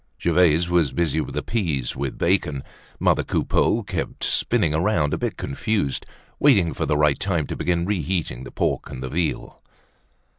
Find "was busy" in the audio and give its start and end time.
0.67-1.21